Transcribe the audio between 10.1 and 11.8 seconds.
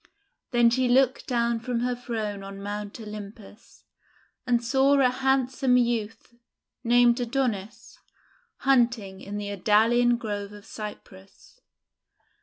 Grove of Cyprus.